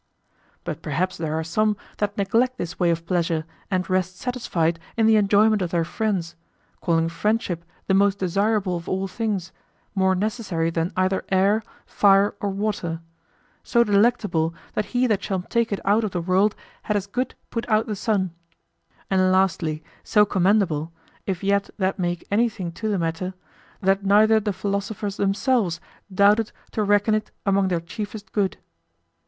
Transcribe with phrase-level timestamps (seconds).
[0.63, 5.05] But perhaps there are some that neglect this way of pleasure and rest satisfied in
[5.05, 6.35] the enjoyment of their friends,
[6.81, 9.51] calling friendship the most desirable of all things,
[9.93, 13.01] more necessary than either air, fire, or water;
[13.61, 17.35] so delectable that he that shall take it out of the world had as good
[17.51, 18.31] put out the sun;
[19.11, 20.91] and, lastly, so commendable,
[21.27, 23.35] if yet that make anything to the matter,
[23.81, 25.79] that neither the philosophers themselves
[26.11, 28.57] doubted to reckon it among their chiefest good.